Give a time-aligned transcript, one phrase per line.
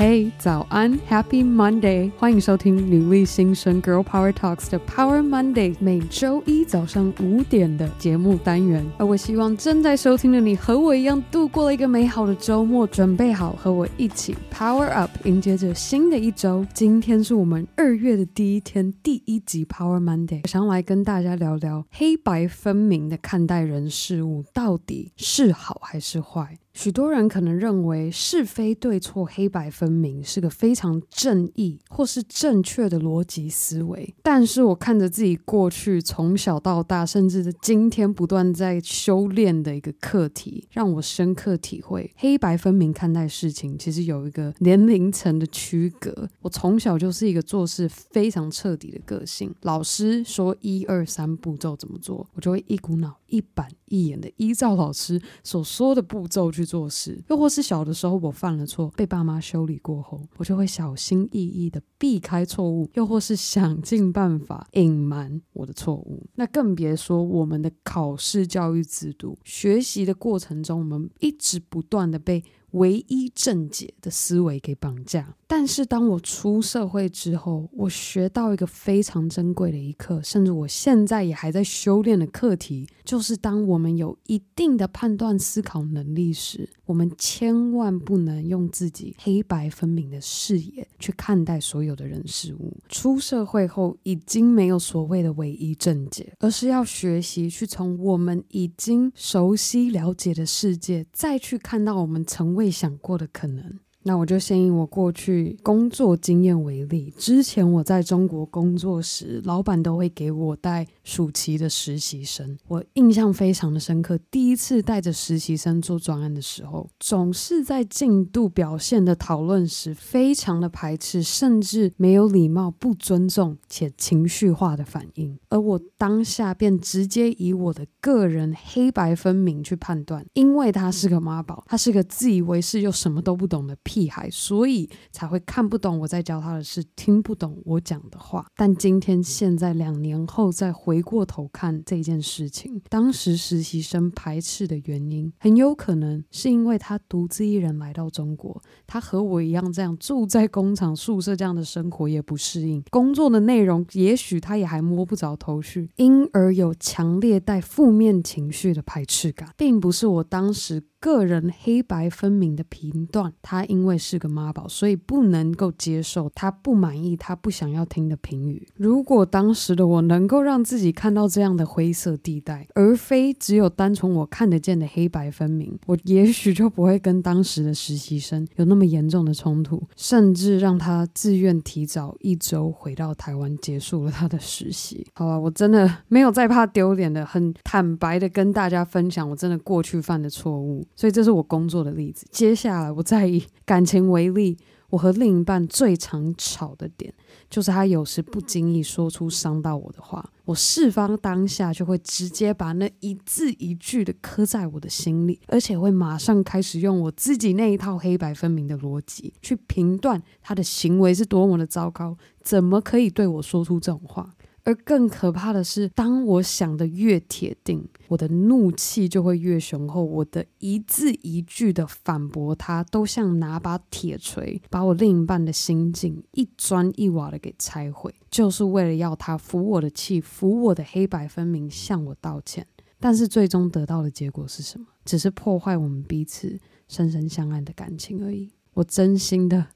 [0.00, 2.10] 嘿，早安，Happy Monday！
[2.16, 8.82] 欢迎收听女力新生 Girl Power Talks 的 Power Monday，每周一早上五点的节目单元。
[8.96, 16.66] 而我希望正在收听的你和我一样度过了一个美好的周末，准备好和我一起 Power Up，迎接着新的一周。
[16.72, 26.56] 今天是我们二月的第一天，第一集 Power Monday，我想来跟大家聊聊黑白分明的看待人事物，到底是好还是坏？
[26.80, 46.30] 许多人可能认为是非对错、黑白分明是个非常正义或是正确的逻辑思维，但是我看着自己过去从小到大，甚至今天不断在修炼的一个课题，让我深刻体会黑白分明看待事情，其实有一个年龄层的区隔。
[46.40, 66.24] 我从小就是一个做事非常彻底的个性，老师说一二三步骤怎么做，我就会一股脑、一板一眼的依照老师所说的步骤去做事，又或是小的时候我犯了错，被爸妈修理过后，我就会小心翼翼的避开错误，又或是想尽办法隐瞒我的错误。
[66.36, 75.34] 那更别说我们的考试教育制度，学习的过程中，我们一直不断的被唯一正解的思维给绑架。
[75.46, 92.76] 但是当我出社会之后，我学到一个非常珍贵的一课，甚至我现在也还在修炼的课题，就是当我们有一定的判断思考能力时，我们千万不能用自己黑白分明的视野去看待所有的人事物。
[92.88, 103.78] 出社会后，已经没有所谓的唯一正解，而是要学习去从我们已经熟悉了解的世界，再去看到我们成为未想过的可能。
[104.02, 107.12] 那我就先以我过去工作经验为例。
[107.18, 112.56] 之前我在中国工作时，老板都会给我带暑期的实习生。
[112.68, 125.38] 我印象非常的深刻，第一次带着实习生做专案的时候，总是在进度表现的讨论时，非常的排斥，甚至没有礼貌、不尊重且情绪化的反应。
[125.50, 138.46] 而我当下便直接以我的个人黑白分明去判断，因为他是个妈宝，他是个自以为是又什么都不懂的屁孩，所以才会看不懂我在教他的事，听不懂我讲的话。
[138.54, 160.84] 但今天现在两年后再回过头看这件事情，当时实习生排斥的原因，很有可能是因为他独自一人来到中国，他和我一样这样住在工厂宿舍这样的生活也不适应，工作的内容也许他也还摸不着头绪，因而有强烈带负面情绪的排斥感，并不是我当时。
[161.00, 168.68] 个人黑白分明的频段，他因为是个妈宝，所以不能够接受他不满意、他不想要听的评语。
[168.76, 185.06] 如果当时的我能够让自己看到这样的灰色地带，而非只有单纯我看得见的黑白分明，我也许就不会跟当时的实习生有那么严重的冲突，甚至让他自愿提早一周回到台湾结束了他的实习。
[185.14, 190.86] 好吧，我真的没有再怕丢脸的，很坦白的跟大家分享，我真的过去犯的错误。
[190.94, 192.26] 所以这是我工作的例子。
[192.30, 194.56] 接下来，我再以感情为例，
[194.90, 197.12] 我和另一半最常吵的点，
[197.48, 214.34] 就是他有时不经意说出伤到我的话，我事发当下就会直接把那一字一句的刻在我的心里，而且会马上开始用我自己那一套黑白分明的逻辑去评断他的行为是多么的糟糕，怎么可以对我说出这种话？
[214.70, 220.04] 而更可怕的是，当我想的越铁定，我的怒气就会越雄厚。
[220.04, 232.64] 我的一字一句的反驳他，都像拿把铁锤把我另一半的心境一砖一瓦的给拆毁，就是为了要他服我的气，服我的黑白分明，向我道歉。
[233.00, 234.86] 但是最终得到的结果是什么？
[235.04, 238.52] 只是破坏我们彼此深深相爱的感情而已。
[238.74, 239.66] 我真心的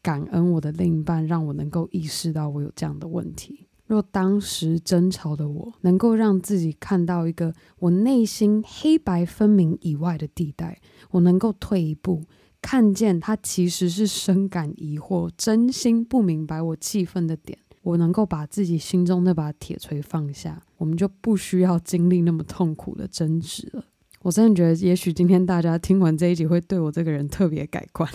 [0.00, 3.66] 感恩我的另一半，让我能够意识到我有这样的问题。
[3.86, 10.80] 若当时争吵的我能够让自己看到一个我内心黑白分明以外的地带，
[11.10, 12.24] 我能够退一步，
[12.60, 23.84] 看见他其实是深感疑惑，真心不明白我气愤的点，我能够把自己心中那把铁锤放下，我们就不需要经历那么痛苦的争执了。
[24.22, 28.08] 我真的觉得，也许今天大家听完这一集，会对我这个人特别改观。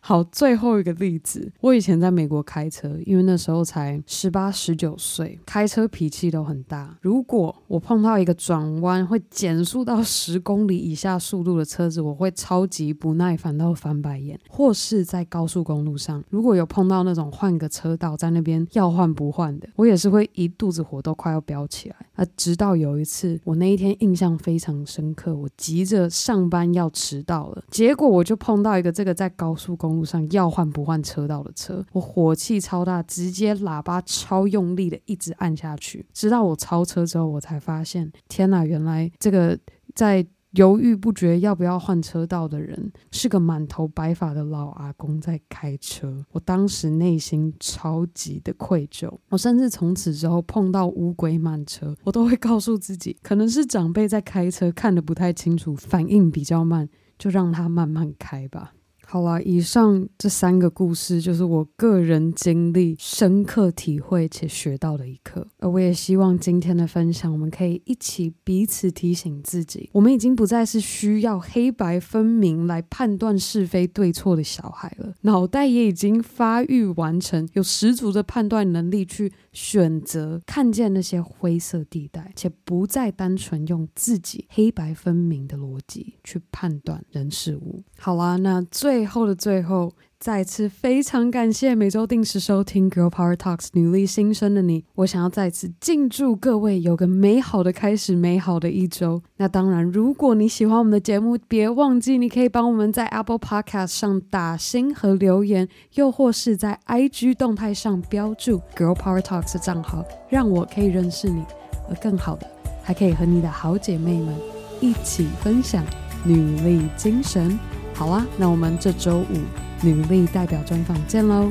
[0.00, 6.96] 好，最后一个例子，我以前在美国开车，因为那时候才十八、十九岁，开车脾气都很大。
[7.00, 14.38] 如果我碰到一个转弯会减速到十公里以下速度的车子，我会超级不耐烦到翻白眼。
[14.48, 21.96] 或是在高速公路上，如果有碰到那种换个车道在那边要换不换的，我也是会一肚子火都快要飙起来。
[22.14, 25.39] 啊直到有一次，我那一天印象非常深刻。
[25.40, 39.58] 我急着上班要迟到了，结果我就碰到一个这个在高速公路上要换不换车道的车，我火气超大，直接喇叭超用力的一直按下去，直到我超车之后，我才发现，天哪，原来这个
[39.94, 40.26] 在。
[40.52, 46.24] 犹豫不决要不要换车道的人，是个满头白发的老阿公在开车。
[46.32, 58.72] 我当时内心超级的愧疚，我甚至从此之后碰到乌龟慢车，我都会告诉自己，可能是长辈在开车看得不太清楚，反应比较慢，就让他慢慢开吧。
[59.12, 65.44] 好了，以上这三个故事就是我个人经历、深刻体会且学到的一课。
[65.58, 87.82] 而我也希望今天的分享，我们可以一起彼此提醒自己，我们已经不再是需要黑白分明来判断是非对错的小孩了，脑袋也已经发育完成，有十足的判断能力去选择、看见那些灰色地带，且不再单纯用自己黑白分明的逻辑去判断人事物。
[87.98, 89.10] 好啦，那最。
[89.10, 94.84] 后的最后，再次非常感谢每周定时收听《Girl Power Talks》女力新生的你。
[94.96, 99.22] 我想要再次敬祝各位有个美好的开始，美好的一周。
[99.38, 111.42] 那当然，如果你喜欢我们的节目，别忘记你可以帮我们在 Apple Podcast 上打星和留言，又或是在 IG 动态上标注 Girl Power Talks 的账号，让我可以认识你。
[111.88, 112.46] 而更好的，
[112.82, 114.36] 还可以和你的好姐妹们
[114.82, 115.82] 一起分享
[116.26, 117.58] 女力精神。
[117.94, 121.50] 好啦，那我们这周五女力代表专访见喽，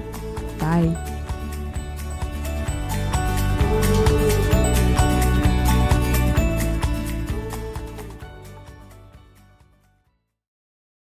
[0.57, 1.08] 拜。